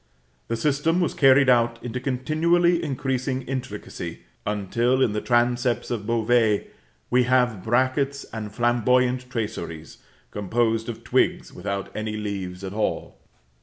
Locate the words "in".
4.99-5.11